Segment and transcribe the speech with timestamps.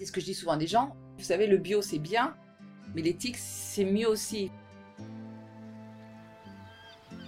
[0.00, 0.96] C'est ce que je dis souvent des gens.
[1.18, 2.34] Vous savez, le bio, c'est bien,
[2.94, 4.50] mais l'éthique, c'est mieux aussi.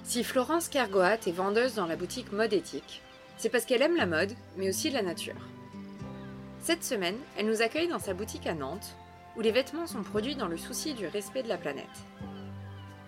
[0.05, 3.03] Si Florence Kergoat est vendeuse dans la boutique Mode Éthique,
[3.37, 5.37] c'est parce qu'elle aime la mode, mais aussi la nature.
[6.61, 8.97] Cette semaine, elle nous accueille dans sa boutique à Nantes,
[9.37, 11.85] où les vêtements sont produits dans le souci du respect de la planète.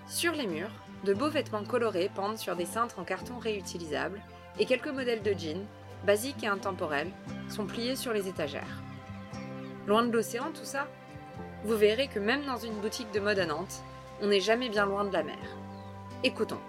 [0.06, 0.72] Sur les murs,
[1.06, 4.20] de beaux vêtements colorés pendent sur des cintres en carton réutilisable
[4.58, 5.64] et quelques modèles de jeans,
[6.04, 7.12] basiques et intemporels,
[7.48, 8.82] sont pliés sur les étagères.
[9.86, 10.88] Loin de l'océan tout ça
[11.64, 13.82] Vous verrez que même dans une boutique de mode à Nantes,
[14.22, 15.36] on n'est jamais bien loin de la mer.
[16.22, 16.60] Écoutons.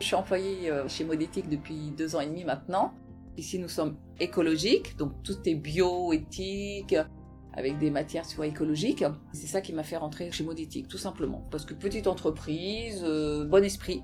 [0.00, 2.94] Je suis employée euh, chez Modétique depuis deux ans et demi maintenant.
[3.36, 6.96] Ici, nous sommes écologiques, donc tout est bio, éthique,
[7.52, 9.04] avec des matières soit écologiques.
[9.32, 11.44] C'est ça qui m'a fait rentrer chez Modétique, tout simplement.
[11.52, 14.02] Parce que petite entreprise, euh, bon esprit.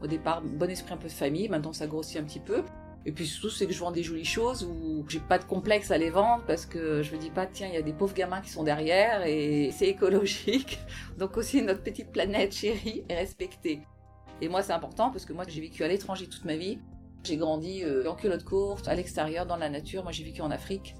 [0.00, 2.62] Au départ, bon esprit un peu de famille, maintenant ça grossit un petit peu.
[3.04, 5.90] Et puis surtout, c'est que je vends des jolies choses où j'ai pas de complexe
[5.90, 8.14] à les vendre parce que je me dis pas, tiens, il y a des pauvres
[8.14, 10.78] gamins qui sont derrière et c'est écologique.
[11.18, 13.82] Donc aussi, notre petite planète chérie est respectée.
[14.40, 16.78] Et moi, c'est important parce que moi, j'ai vécu à l'étranger toute ma vie.
[17.24, 20.02] J'ai grandi euh, en culotte courte, à l'extérieur, dans la nature.
[20.02, 20.94] Moi, j'ai vécu en Afrique.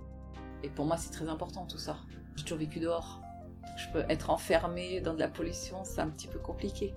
[0.63, 1.99] Et pour moi, c'est très important tout ça.
[2.37, 3.21] J'ai toujours vécu dehors.
[3.77, 6.95] Je peux être enfermée dans de la pollution, c'est un petit peu compliqué.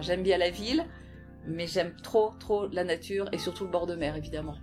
[0.00, 0.86] j'aime bien la ville,
[1.46, 4.56] mais j'aime trop, trop la nature et surtout le bord de mer, évidemment.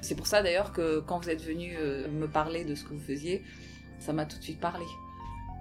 [0.00, 2.90] C'est pour ça d'ailleurs que quand vous êtes venu euh, me parler de ce que
[2.90, 3.42] vous faisiez,
[3.98, 4.84] ça m'a tout de suite parlé.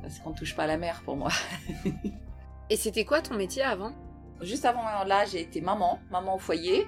[0.02, 1.32] Parce qu'on ne touche pas à la mer pour moi.
[2.70, 3.94] et c'était quoi ton métier avant?
[4.42, 6.86] Juste avant là, j'ai été maman, maman au foyer,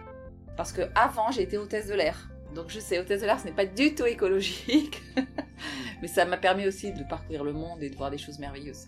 [0.56, 2.30] parce que avant j'ai été hôtesse de l'air.
[2.54, 5.02] Donc je sais, hôtesse de l'air, ce n'est pas du tout écologique,
[6.02, 8.88] mais ça m'a permis aussi de parcourir le monde et de voir des choses merveilleuses.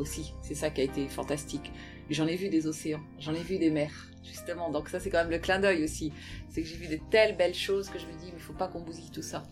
[0.00, 1.70] Aussi, c'est ça qui a été fantastique.
[2.08, 3.92] J'en ai vu des océans, j'en ai vu des mers,
[4.24, 4.70] justement.
[4.70, 6.10] Donc ça, c'est quand même le clin d'œil aussi.
[6.48, 8.54] C'est que j'ai vu de telles belles choses que je me dis, mais il faut
[8.54, 9.42] pas qu'on bousille tout ça.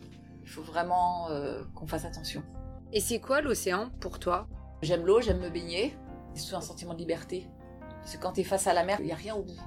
[0.43, 2.43] Il faut vraiment euh, qu'on fasse attention.
[2.95, 4.49] Et c'est quoi l'océan pour toi?
[4.81, 5.95] J'aime l'eau, j'aime me baigner.
[6.33, 7.47] C'est surtout un sentiment de liberté.
[8.01, 9.61] Parce que quand tu es face à la mer, il n'y a rien au bout.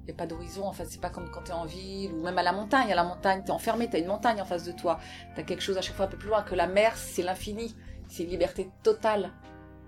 [0.00, 2.10] Il n'y a pas d'horizon, en fait, c'est pas comme quand tu es en ville
[2.14, 2.90] ou même à la montagne.
[2.90, 4.98] À la montagne, tu es enfermé, tu as une montagne en face de toi.
[5.34, 6.42] Tu as quelque chose à chaque fois un peu plus loin.
[6.42, 7.76] Que la mer, c'est l'infini.
[8.08, 9.30] C'est une liberté totale.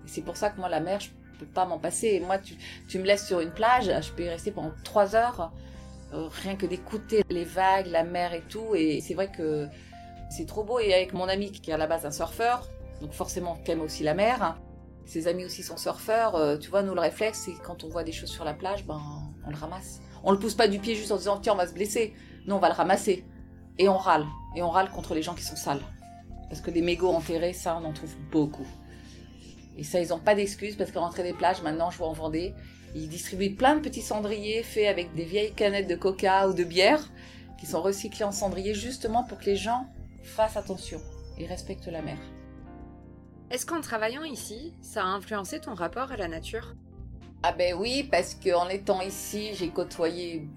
[0.07, 2.19] C'est pour ça que moi, la mer, je peux pas m'en passer.
[2.19, 5.51] moi, tu, me laisses sur une plage, je peux y rester pendant trois heures,
[6.13, 8.75] euh, rien que d'écouter les vagues, la mer et tout.
[8.75, 9.67] Et c'est vrai que
[10.29, 10.79] c'est trop beau.
[10.79, 12.67] Et avec mon ami qui est à la base un surfeur,
[13.01, 14.57] donc forcément qui aime aussi la mer,
[15.05, 16.35] ses amis aussi sont surfeurs.
[16.35, 18.85] Euh, tu vois, nous, le réflexe, c'est quand on voit des choses sur la plage,
[18.85, 19.01] ben,
[19.45, 20.01] on le ramasse.
[20.23, 22.13] On le pousse pas du pied juste en disant, tiens, on va se blesser.
[22.47, 23.23] Non, on va le ramasser.
[23.77, 24.25] Et on râle.
[24.55, 25.81] Et on râle contre les gens qui sont sales.
[26.49, 28.67] Parce que des mégots enterrés, ça, on en trouve beaucoup.
[29.77, 32.13] Et ça, ils n'ont pas d'excuses parce qu'à rentrer des plages, maintenant, je vois en
[32.13, 32.53] Vendée,
[32.93, 36.63] ils distribuent plein de petits cendriers faits avec des vieilles canettes de coca ou de
[36.63, 37.11] bière
[37.59, 39.87] qui sont recyclés en cendrier justement pour que les gens
[40.23, 41.01] fassent attention
[41.37, 42.17] et respectent la mer.
[43.51, 46.75] Est-ce qu'en travaillant ici, ça a influencé ton rapport à la nature?
[47.43, 50.47] Ah ben oui, parce qu'en étant ici, j'ai côtoyé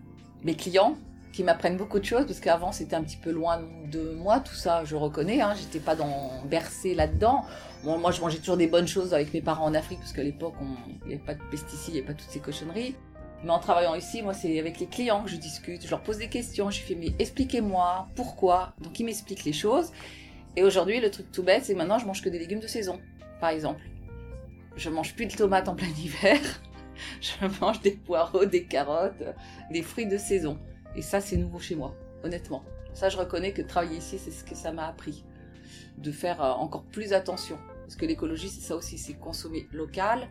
[0.42, 0.96] mes clients
[1.38, 3.62] qui m'apprennent beaucoup de choses, parce qu'avant c'était un petit peu loin
[3.92, 7.44] de moi, tout ça, je reconnais, hein, j'étais pas dans, bercé là-dedans.
[7.84, 10.54] moi je mangeais toujours des bonnes choses avec mes parents en Afrique, parce qu'à l'époque
[11.02, 12.96] il n'y avait pas de pesticides, il n'y avait pas toutes ces cochonneries.
[13.44, 16.18] Mais en travaillant ici, moi c'est avec les clients que je discute, je leur pose
[16.18, 19.92] des questions, je fais mais expliquez-moi, pourquoi Donc ils m'expliquent les choses.
[20.56, 22.98] Et aujourd'hui, le truc tout bête, c'est maintenant je mange que des légumes de saison,
[23.40, 23.82] par exemple.
[24.74, 26.40] Je mange plus de tomates en plein hiver.
[27.20, 29.22] Je mange des poireaux, des carottes,
[29.70, 30.58] des fruits de saison.
[30.98, 31.94] Et ça, c'est nouveau chez moi,
[32.24, 32.64] honnêtement.
[32.92, 35.24] Ça, je reconnais que travailler ici, c'est ce que ça m'a appris.
[35.96, 37.56] De faire euh, encore plus attention.
[37.82, 40.26] Parce que l'écologie, c'est ça aussi, c'est consommer local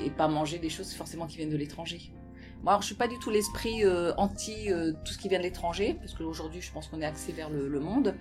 [0.00, 2.12] et pas manger des choses forcément qui viennent de l'étranger.
[2.64, 5.38] Moi, alors, je suis pas du tout l'esprit euh, anti euh, tout ce qui vient
[5.38, 8.16] de l'étranger, parce qu'aujourd'hui, je pense qu'on est axé vers le, le monde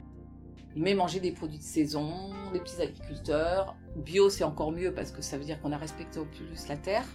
[0.75, 3.75] mais manger des produits de saison, des petits agriculteurs.
[3.95, 6.77] Bio, c'est encore mieux parce que ça veut dire qu'on a respecté au plus la
[6.77, 7.07] terre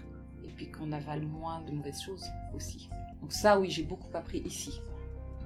[0.43, 2.91] et puis qu'on avale moins de mauvaises choses aussi.
[3.25, 4.83] Donc ça, oui, j'ai beaucoup appris ici.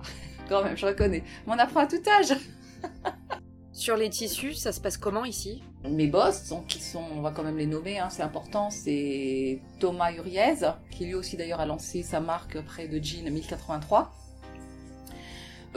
[0.49, 1.23] Quand même, je reconnais.
[1.47, 2.37] Mais on apprend à tout âge.
[3.73, 5.63] Sur les tissus, ça se passe comment ici?
[5.89, 10.11] Mes boss, donc, sont, on va quand même les nommer, hein, c'est important, c'est Thomas
[10.11, 10.57] Uriez,
[10.91, 14.13] qui lui aussi d'ailleurs a lancé sa marque près de Jean 1083.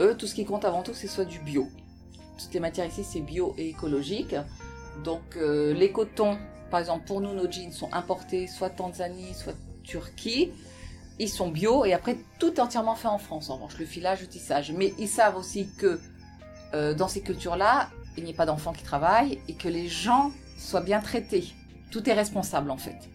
[0.00, 1.68] Eux, tout ce qui compte avant tout, c'est soit du bio
[2.42, 4.34] toutes les matières ici, c'est bio et écologique.
[5.04, 6.38] Donc euh, les cotons,
[6.70, 10.52] par exemple, pour nous, nos jeans sont importés soit Tanzanie, soit Turquie.
[11.22, 14.22] Ils sont bio et après, tout est entièrement fait en France, en revanche, le filage,
[14.22, 14.72] le tissage.
[14.72, 16.00] Mais ils savent aussi que
[16.74, 20.32] euh, dans ces cultures-là, il n'y a pas d'enfants qui travaillent et que les gens
[20.58, 21.44] soient bien traités.
[21.92, 23.08] Tout est responsable en fait.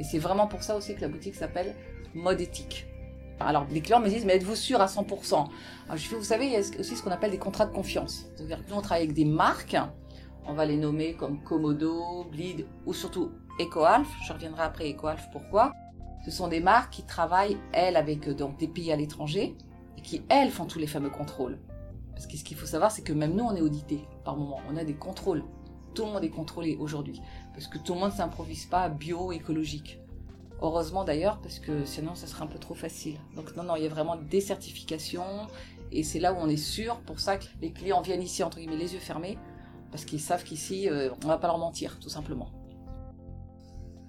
[0.00, 1.76] Et c'est vraiment pour ça aussi que la boutique s'appelle
[2.14, 2.84] Mode Éthique.
[3.38, 5.48] Alors les clients me disent mais êtes-vous sûr à 100% Alors,
[5.94, 8.26] je fais, vous savez, il y a aussi ce qu'on appelle des contrats de confiance.
[8.36, 9.76] Que nous on travaille avec des marques,
[10.48, 13.30] on va les nommer comme Komodo, Bleed ou surtout
[13.60, 14.08] EcoAlf.
[14.26, 15.72] Je reviendrai après EcoAlf pourquoi?
[16.24, 19.56] Ce sont des marques qui travaillent elles avec euh, donc des pays à l'étranger
[19.98, 21.58] et qui elles font tous les fameux contrôles.
[22.12, 24.60] Parce que ce qu'il faut savoir c'est que même nous on est audité par moment,
[24.70, 25.44] on a des contrôles.
[25.94, 27.20] Tout le monde est contrôlé aujourd'hui
[27.52, 29.98] parce que tout le monde ne s'improvise pas bio écologique.
[30.62, 33.16] Heureusement d'ailleurs, parce que sinon ça serait un peu trop facile.
[33.34, 35.48] Donc non, non, il y a vraiment des certifications,
[35.90, 38.58] et c'est là où on est sûr, pour ça que les clients viennent ici, entre
[38.58, 39.38] guillemets, les yeux fermés,
[39.90, 42.48] parce qu'ils savent qu'ici, euh, on va pas leur mentir, tout simplement.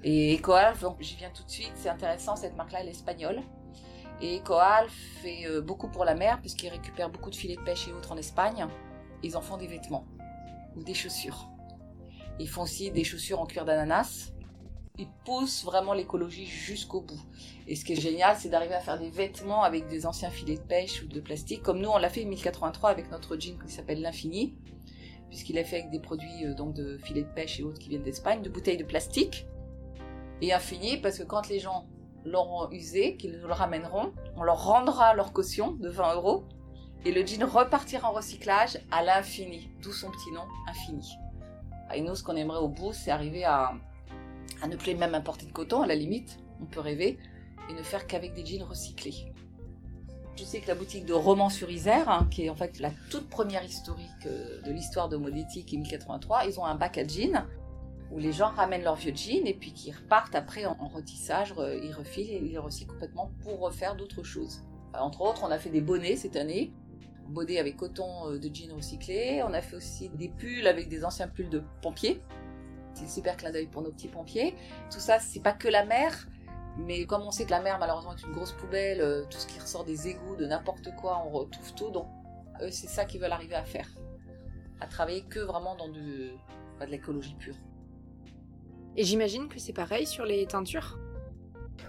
[0.04, 3.42] Et EcoAlf, j'y viens tout de suite, c'est intéressant, cette marque-là, elle est espagnole.
[4.22, 7.88] Et EcoAlf fait euh, beaucoup pour la mer, puisqu'ils récupèrent beaucoup de filets de pêche
[7.88, 8.68] et autres en Espagne.
[9.24, 10.06] Ils en font des vêtements
[10.76, 11.50] ou des chaussures.
[12.40, 14.34] Ils font aussi des chaussures en cuir d'ananas,
[15.00, 17.20] ils poussent vraiment l'écologie jusqu'au bout.
[17.68, 20.58] Et ce qui est génial, c'est d'arriver à faire des vêtements avec des anciens filets
[20.58, 23.58] de pêche ou de plastique, comme nous on l'a fait en 1083 avec notre jean
[23.58, 24.56] qui s'appelle l'Infini,
[25.30, 27.90] puisqu'il est fait avec des produits euh, donc de filets de pêche et autres qui
[27.90, 29.48] viennent d'Espagne, de bouteilles de plastique.
[30.44, 31.86] Et Infini parce que quand les gens
[32.26, 36.44] l'auront usé, qu'ils nous le ramèneront, on leur rendra leur caution de 20 euros
[37.06, 41.16] et le jean repartira en recyclage à l'infini, d'où son petit nom, Infini.
[41.96, 43.72] Et nous, ce qu'on aimerait au bout, c'est arriver à
[44.68, 47.18] ne plus même importer de coton, à la limite, on peut rêver,
[47.70, 49.32] et ne faire qu'avec des jeans recyclés.
[50.36, 53.64] Je sais que la boutique de Romans-sur-Isère, hein, qui est en fait la toute première
[53.64, 57.46] historique euh, de l'histoire de Modetti, qui est 1083, ils ont un bac à jeans
[58.12, 61.94] où les gens ramènent leurs vieux jeans et puis qui repartent après en, retissage, ils
[61.94, 64.62] refilent et ils recyclent complètement pour refaire d'autres choses.
[64.94, 66.72] Entre autres, on a fait des bonnets cette année,
[67.28, 69.42] bonnets avec coton euh, de jeans recyclés.
[69.44, 72.22] On a fait aussi des pulls avec des anciens pulls de pompiers
[72.94, 74.56] c'est super clin d'œil pour nos petits pompiers.
[74.92, 76.28] Tout ça, c'est pas que la mer,
[76.78, 79.48] mais comme on sait que la mer, malheureusement, est une grosse poubelle, euh, tout ce
[79.48, 81.90] qui ressort des égouts, de n'importe quoi, on retrouve tout.
[81.92, 82.08] Donc,
[82.62, 83.90] eux, c'est ça qu'ils veulent arriver à faire.
[84.80, 86.32] À travailler que vraiment dans de
[86.88, 87.56] l'écologie pure.
[88.96, 91.00] Et j'imagine que c'est pareil sur les teintures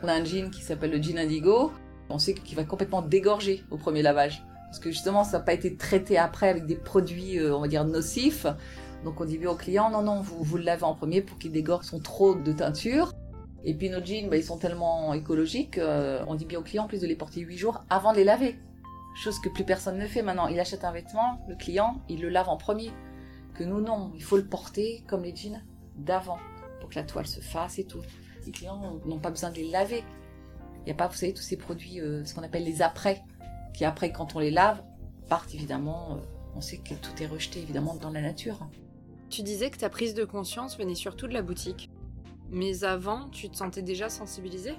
[0.03, 1.71] On a un jean qui s'appelle le jean indigo.
[2.09, 4.43] On sait qu'il va complètement dégorger au premier lavage.
[4.67, 7.69] Parce que justement, ça n'a pas été traité après avec des produits, euh, on va
[7.69, 8.47] dire, nocifs.
[9.05, 11.53] Donc on dit bien au client, non, non, vous, le lavez en premier pour qu'il
[11.53, 13.13] dégorge son trop de teinture.
[13.65, 16.85] Et puis nos jeans, bah, ils sont tellement écologiques, euh, on dit bien au client
[16.85, 18.59] en plus de les porter 8 jours avant de les laver.
[19.15, 20.49] Chose que plus personne ne fait maintenant.
[20.49, 22.91] Il achète un vêtement, le client, il le lave en premier.
[23.55, 25.63] Que nous, non, il faut le porter comme les jeans
[25.97, 26.39] d'avant,
[26.85, 28.03] pour que la toile se fasse et tout.
[28.45, 30.05] Les clients n'ont pas besoin de les laver.
[30.81, 33.23] Il n'y a pas, vous savez, tous ces produits, euh, ce qu'on appelle les après,
[33.73, 34.83] qui après, quand on les lave,
[35.31, 36.17] partent évidemment, euh,
[36.55, 38.69] on sait que tout est rejeté évidemment dans la nature.
[39.31, 41.89] Tu disais que ta prise de conscience venait surtout de la boutique.
[42.51, 44.75] Mais avant, tu te sentais déjà sensibilisée?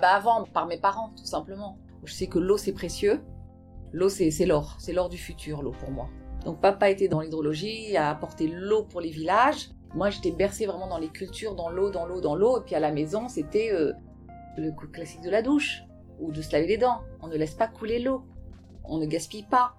[0.00, 1.78] Bah avant, par mes parents, tout simplement.
[2.04, 3.24] Je sais que l'eau c'est précieux.
[3.92, 6.08] L'eau c'est l'or, c'est l'or du futur, l'eau pour moi.
[6.44, 9.70] Donc papa était dans l'hydrologie, a apporté l'eau pour les villages.
[9.94, 12.60] Moi j'étais bercée vraiment dans les cultures, dans l'eau, dans l'eau, dans l'eau.
[12.60, 13.92] Et puis à la maison c'était euh,
[14.56, 15.82] le classique de la douche
[16.20, 17.00] ou de se laver les dents.
[17.20, 18.24] On ne laisse pas couler l'eau.
[18.84, 19.74] On ne gaspille pas.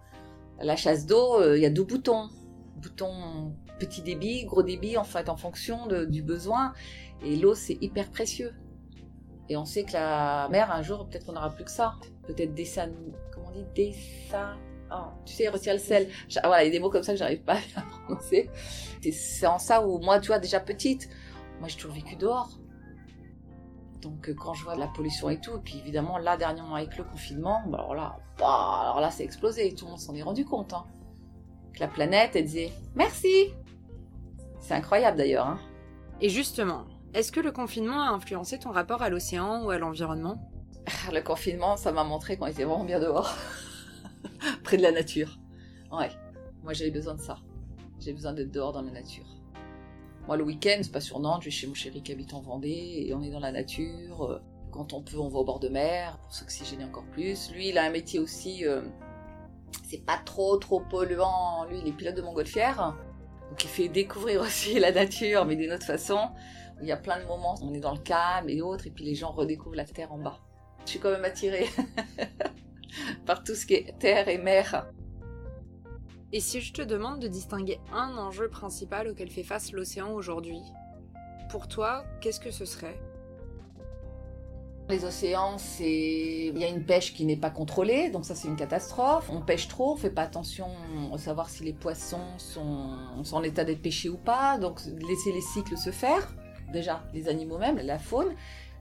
[0.59, 2.29] La chasse d'eau, euh, il y a deux boutons.
[2.77, 6.73] Bouton petit débit, gros débit, en fait, en fonction du besoin.
[7.23, 8.53] Et l'eau, c'est hyper précieux.
[9.49, 11.95] Et on sait que la mer, un jour, peut-être qu'on n'aura plus que ça.
[12.27, 12.67] Peut-être des
[13.31, 13.91] comment on dit, des
[14.93, 16.09] oh, tu sais, retirer le sel.
[16.43, 18.49] Voilà, il y a des mots comme ça que j'arrive pas à prononcer.
[19.11, 21.09] C'est en ça où moi, tu vois, déjà petite,
[21.59, 22.49] moi j'ai toujours vécu dehors.
[24.01, 26.75] Donc euh, quand je vois de la pollution et tout, et puis évidemment là dernièrement
[26.75, 30.15] avec le confinement, bah, alors là, bah, alors là c'est explosé, tout le monde s'en
[30.15, 30.73] est rendu compte.
[30.73, 30.85] Hein.
[31.73, 33.53] Que la planète, elle disait merci,
[34.59, 35.47] c'est incroyable d'ailleurs.
[35.47, 35.59] Hein.
[36.19, 40.49] Et justement, est-ce que le confinement a influencé ton rapport à l'océan ou à l'environnement?
[41.11, 43.33] Le confinement, ça m'a montré qu'on était vraiment bien dehors,
[44.77, 45.39] de la nature.
[45.91, 46.09] Ouais,
[46.63, 47.37] moi j'avais besoin de ça.
[47.99, 49.25] J'ai besoin d'être dehors dans la nature.
[50.27, 52.41] Moi, le week-end, c'est pas sur Nantes, je vais chez mon chéri qui habite en
[52.41, 54.41] Vendée et on est dans la nature.
[54.71, 57.51] Quand on peut, on va au bord de mer pour s'oxygéner encore plus.
[57.51, 58.81] Lui, il a un métier aussi, euh,
[59.89, 61.65] c'est pas trop trop polluant.
[61.69, 62.95] Lui, il est pilote de montgolfière.
[63.49, 66.29] Donc il fait découvrir aussi la nature, mais d'une autre façon.
[66.81, 69.03] Il y a plein de moments, on est dans le calme et autres, et puis
[69.03, 70.39] les gens redécouvrent la terre en bas.
[70.85, 71.67] Je suis quand même attirée
[73.25, 74.87] par tout ce qui est terre et mer.
[76.33, 80.61] Et si je te demande de distinguer un enjeu principal auquel fait face l'océan aujourd'hui,
[81.49, 82.97] pour toi, qu'est-ce que ce serait?
[84.87, 88.47] Les océans, c'est il y a une pêche qui n'est pas contrôlée, donc ça c'est
[88.47, 89.29] une catastrophe.
[89.29, 90.67] On pêche trop, on fait pas attention
[91.13, 92.97] à savoir si les poissons sont,
[93.31, 96.33] en état d'être pêchés ou pas, donc laisser les cycles se faire.
[96.71, 98.33] Déjà, les animaux même, la faune.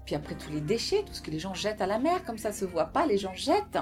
[0.05, 2.39] Puis après tous les déchets, tout ce que les gens jettent à la mer, comme
[2.39, 3.79] ça se voit pas, les gens jettent.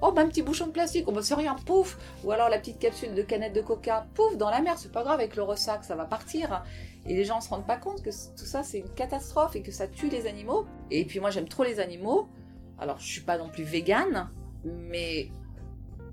[0.00, 2.58] Oh, ben un petit bouchon de plastique, oh, ben c'est rien, pouf Ou alors la
[2.58, 5.42] petite capsule de canette de coca, pouf, dans la mer, c'est pas grave, avec le
[5.42, 6.62] ressac, ça va partir.
[7.04, 9.72] Et les gens se rendent pas compte que tout ça, c'est une catastrophe et que
[9.72, 10.66] ça tue les animaux.
[10.92, 12.28] Et puis moi, j'aime trop les animaux.
[12.78, 14.30] Alors, je suis pas non plus végane,
[14.64, 15.32] mais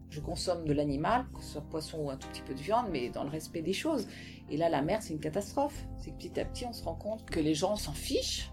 [0.10, 2.88] je consomme de l'animal, que ce soit poisson ou un tout petit peu de viande,
[2.90, 4.08] mais dans le respect des choses.
[4.50, 5.86] Et là, la mer, c'est une catastrophe.
[6.00, 8.52] C'est que petit à petit, on se rend compte que les gens s'en fichent.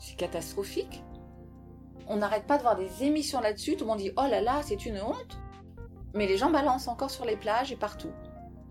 [0.00, 1.04] C'est catastrophique.
[2.08, 3.76] On n'arrête pas de voir des émissions là-dessus.
[3.76, 5.38] Tout le monde dit Oh là là, c'est une honte.
[6.14, 8.10] Mais les gens balancent encore sur les plages et partout.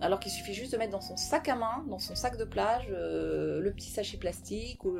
[0.01, 2.43] Alors qu'il suffit juste de mettre dans son sac à main, dans son sac de
[2.43, 4.97] plage, euh, le petit sachet plastique ou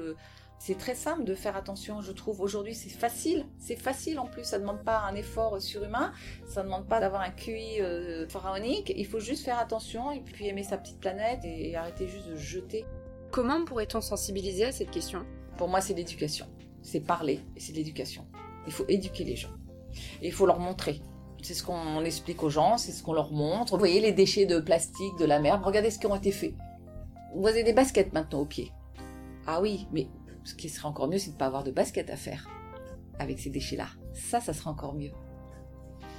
[0.60, 2.42] c'est très simple de faire attention, je trouve.
[2.42, 3.46] Aujourd'hui, c'est facile.
[3.58, 4.44] C'est facile en plus.
[4.44, 6.12] Ça ne demande pas un effort surhumain.
[6.46, 8.94] Ça ne demande pas d'avoir un QI euh, pharaonique.
[8.96, 12.36] Il faut juste faire attention et puis aimer sa petite planète et arrêter juste de
[12.36, 12.86] jeter.
[13.32, 15.26] Comment pourrait-on sensibiliser à cette question?
[15.60, 16.46] Pour moi, c'est l'éducation.
[16.82, 18.26] C'est parler et c'est l'éducation.
[18.66, 19.52] Il faut éduquer les gens.
[20.22, 21.02] Et il faut leur montrer.
[21.42, 23.74] C'est ce qu'on explique aux gens, c'est ce qu'on leur montre.
[23.74, 26.54] Vous voyez les déchets de plastique de la mer, regardez ce qui ont été faits.
[27.36, 28.72] Vous avez des baskets maintenant aux pieds.
[29.48, 30.08] Ah oui, mais
[30.46, 32.48] ce qui serait encore mieux, c'est de ne pas avoir de basket à faire
[33.20, 33.88] avec ces déchets-là.
[34.14, 35.12] Ça, ça serait encore mieux.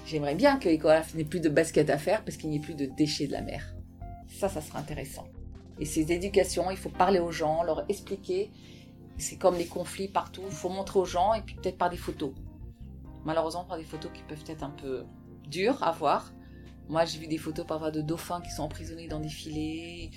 [0.05, 2.75] J'aimerais bien que Ecolaf n'ait plus de basket à faire parce qu'il n'y ait plus
[2.75, 3.75] de déchets de la mer.
[4.29, 5.25] Ça, ça serait intéressant.
[5.79, 8.51] Et ces éducations, il faut parler aux gens, leur expliquer.
[9.21, 11.97] C'est comme les conflits partout, il faut montrer aux gens et puis peut-être par des
[11.97, 12.33] photos.
[13.25, 15.05] Malheureusement, par des photos qui peuvent être un peu
[15.47, 16.33] dures à voir.
[16.89, 20.11] Moi, j'ai vu des photos parfois de dauphins qui sont emprisonnés dans des filets,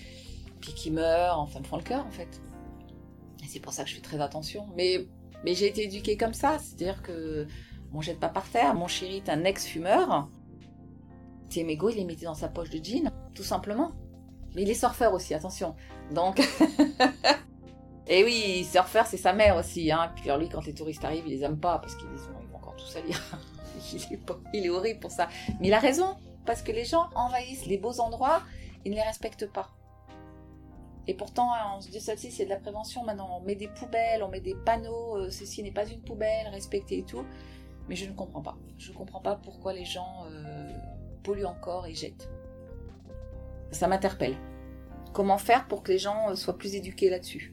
[0.62, 1.40] puis qui meurent.
[1.40, 2.42] Enfin, me font le cœur, en fait.
[3.44, 4.68] Et c'est pour ça que je fais très attention.
[4.76, 5.06] Mais,
[5.44, 7.46] mais j'ai été éduquée comme ça, c'est-à-dire que
[7.94, 8.74] on jette pas par terre.
[8.74, 10.30] Mon chéri est un ex-fumeur.
[11.50, 13.92] Ses mégots, il les mettait dans sa poche de jean, tout simplement.
[14.56, 15.76] Mais il est surfeur aussi, attention.
[16.12, 16.42] Donc.
[18.08, 19.92] Et oui, surfeur, c'est sa mère aussi.
[19.92, 20.12] Hein.
[20.16, 22.76] Puis alors lui, quand les touristes arrivent, il les aime pas parce qu'ils vont encore
[22.76, 23.22] tout salir.
[24.54, 25.30] il, est horrible pour ça.
[25.60, 28.42] Mais il a raison, parce que les gens envahissent les beaux endroits
[28.86, 29.70] et ne les respectent pas.
[31.08, 33.04] Et pourtant, on se dit celle-ci, c'est de la prévention.
[33.04, 36.48] Maintenant, on met des poubelles, on met des panneaux, euh, ceci n'est pas une poubelle,
[36.52, 37.26] respectez et tout.
[37.90, 38.58] Mais je ne comprends pas.
[38.78, 40.70] Je ne comprends pas pourquoi les gens euh,
[41.24, 42.30] polluent encore et jettent.
[43.72, 44.38] Ça m'interpelle.
[45.12, 47.53] Comment faire pour que les gens euh, soient plus éduqués là-dessus?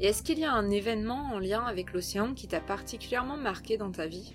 [0.00, 3.76] Et est-ce qu'il y a un événement en lien avec l'océan qui t'a particulièrement marqué
[3.76, 4.34] dans ta vie?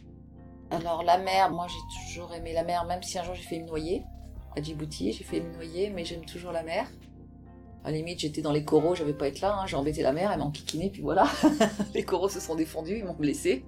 [0.70, 3.56] Alors, la mer, moi j'ai toujours aimé la mer, même si un jour j'ai fait
[3.56, 4.04] une noyer.
[4.56, 6.88] À Djibouti, j'ai fait une noyer, mais j'aime toujours la mer.
[7.84, 10.14] À la limite, j'étais dans les coraux, j'avais pas être là, hein, j'ai embêté la
[10.14, 11.28] mère, elle m'a enquiquiné, puis voilà.
[11.96, 13.66] les coraux se sont défendus, ils m'ont blessé.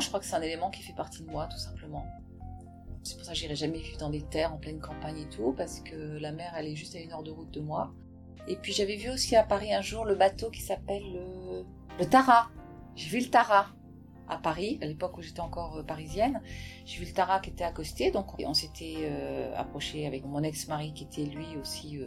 [0.00, 2.06] Je crois que c'est un élément qui fait partie de moi, tout simplement.
[3.02, 5.52] C'est pour ça que j'irai jamais vivre dans des terres en pleine campagne et tout,
[5.56, 7.92] parce que la mer, elle est juste à une heure de route de moi.
[8.48, 11.64] Et puis j'avais vu aussi à Paris un jour le bateau qui s'appelle le...
[11.98, 12.50] le Tara.
[12.96, 13.66] J'ai vu le Tara
[14.28, 16.40] à Paris, à l'époque où j'étais encore euh, parisienne.
[16.84, 20.92] J'ai vu le Tara qui était accosté, donc on s'était euh, approché avec mon ex-mari
[20.94, 22.06] qui était lui aussi euh,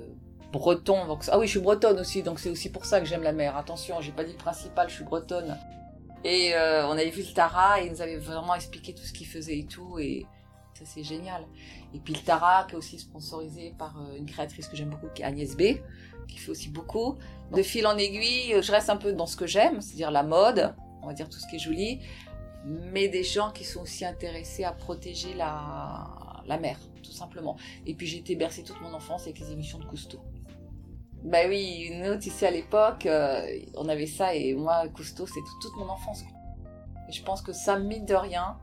[0.52, 1.18] breton.
[1.28, 3.56] Ah oui, je suis bretonne aussi, donc c'est aussi pour ça que j'aime la mer.
[3.58, 5.58] Attention, j'ai pas dit le principal, je suis bretonne.
[6.24, 9.14] Et euh, on avait vu le Tara et il nous avait vraiment expliqué tout ce
[9.14, 10.00] qu'il faisait et tout.
[10.00, 10.26] Et
[10.74, 11.46] ça, c'est génial.
[11.94, 15.08] Et puis le Tara, qui est aussi sponsorisé par euh, une créatrice que j'aime beaucoup,
[15.14, 15.78] qui est Agnès B,
[16.28, 17.18] qui fait aussi beaucoup.
[17.52, 20.74] De fil en aiguille, je reste un peu dans ce que j'aime, c'est-à-dire la mode,
[21.02, 22.02] on va dire tout ce qui est joli,
[22.66, 27.58] mais des gens qui sont aussi intéressés à protéger la, mer, tout simplement.
[27.86, 30.20] Et puis j'ai été bercée toute mon enfance avec les émissions de Cousteau.
[31.24, 35.76] Bah oui, nous, ici à l'époque, euh, on avait ça et moi, Cousteau, c'est toute
[35.76, 36.24] mon enfance.
[37.10, 38.58] Et je pense que ça, mine de rien,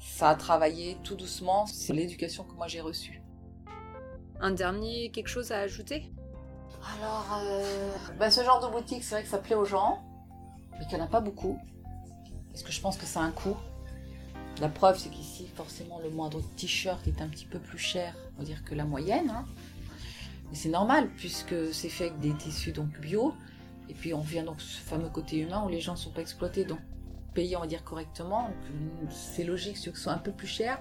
[0.00, 1.66] ça a travaillé tout doucement.
[1.66, 3.22] C'est l'éducation que moi j'ai reçue.
[4.40, 6.10] Un dernier, quelque chose à ajouter?
[6.82, 10.02] Alors, euh, bah, ce genre de boutique, c'est vrai que ça plaît aux gens,
[10.78, 11.58] mais qu'il n'y en a pas beaucoup.
[12.50, 13.56] Parce que je pense que ça a un coût.
[14.60, 18.40] La preuve, c'est qu'ici, forcément, le moindre t-shirt est un petit peu plus cher, on
[18.40, 19.30] va dire, que la moyenne.
[19.30, 19.44] Hein
[20.52, 23.34] c'est normal, puisque c'est fait avec des tissus donc bio.
[23.88, 26.20] Et puis on vient donc ce fameux côté humain où les gens ne sont pas
[26.20, 26.78] exploités, donc
[27.34, 28.50] payés, on va dire, correctement.
[29.10, 30.80] C'est logique que ce soit un peu plus cher.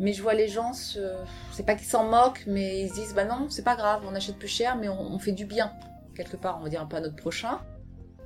[0.00, 3.24] Mais je vois les gens, c'est pas qu'ils s'en moquent, mais ils se disent, bah
[3.24, 5.72] non, c'est pas grave, on achète plus cher, mais on, fait du bien,
[6.14, 7.58] quelque part, on va dire un peu à notre prochain.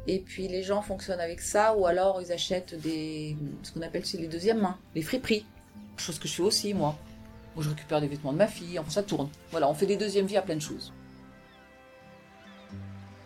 [0.07, 4.03] Et puis les gens fonctionnent avec ça, ou alors ils achètent des, ce qu'on appelle
[4.15, 5.47] les deuxièmes mains, les friperies.
[5.97, 6.97] Chose que je fais aussi, moi.
[7.55, 9.29] Moi, je récupère des vêtements de ma fille, enfin, ça tourne.
[9.51, 10.93] Voilà, on fait des deuxièmes vies à plein de choses.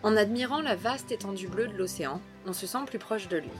[0.02, 3.50] En admirant la vaste étendue bleue de l'océan, on se sent plus proche de lui.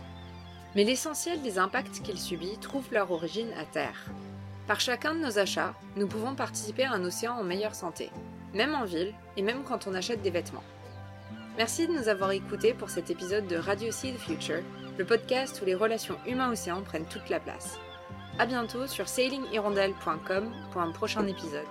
[0.75, 4.11] Mais l'essentiel des impacts qu'il subit trouve leur origine à terre.
[4.67, 8.11] Par chacun de nos achats, nous pouvons participer à un océan en meilleure santé,
[8.53, 10.65] même en ville et même quand on achète des vêtements.
[11.57, 14.63] Merci de nous avoir écoutés pour cet épisode de Radio Sea the Future
[14.99, 17.79] le podcast où les relations humains-océans prennent toute la place.
[18.39, 21.67] À bientôt sur sailinghirondelle.com pour un prochain épisode.